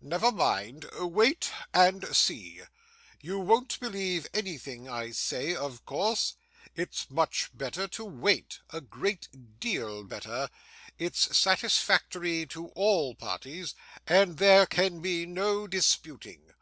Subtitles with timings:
[0.00, 2.62] Never mind; wait and see.
[3.20, 6.32] You won't believe anything I say, of course.
[6.74, 9.28] It's much better to wait; a great
[9.60, 10.48] deal better;
[10.98, 13.74] it's satisfactory to all parties,
[14.06, 16.54] and there can be no disputing.